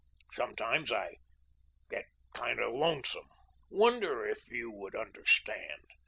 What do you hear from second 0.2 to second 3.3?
Sometimes I get kind of lonesome;